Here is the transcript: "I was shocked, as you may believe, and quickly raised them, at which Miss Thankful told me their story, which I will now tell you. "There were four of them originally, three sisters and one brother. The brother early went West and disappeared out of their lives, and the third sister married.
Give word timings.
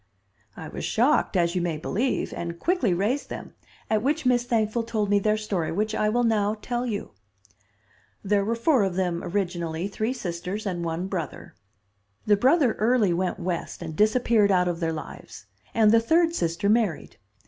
"I 0.57 0.67
was 0.67 0.83
shocked, 0.83 1.37
as 1.37 1.53
you 1.53 1.61
may 1.61 1.77
believe, 1.77 2.33
and 2.35 2.57
quickly 2.57 2.91
raised 2.91 3.29
them, 3.29 3.53
at 3.87 4.01
which 4.01 4.25
Miss 4.25 4.45
Thankful 4.45 4.81
told 4.81 5.11
me 5.11 5.19
their 5.19 5.37
story, 5.37 5.71
which 5.71 5.93
I 5.93 6.09
will 6.09 6.23
now 6.23 6.55
tell 6.59 6.87
you. 6.87 7.11
"There 8.23 8.43
were 8.43 8.55
four 8.55 8.81
of 8.83 8.95
them 8.95 9.21
originally, 9.23 9.87
three 9.87 10.13
sisters 10.13 10.65
and 10.65 10.83
one 10.83 11.05
brother. 11.05 11.53
The 12.25 12.35
brother 12.35 12.73
early 12.79 13.13
went 13.13 13.39
West 13.39 13.83
and 13.83 13.95
disappeared 13.95 14.51
out 14.51 14.67
of 14.67 14.79
their 14.79 14.91
lives, 14.91 15.45
and 15.71 15.91
the 15.91 15.99
third 16.01 16.33
sister 16.33 16.67
married. 16.67 17.17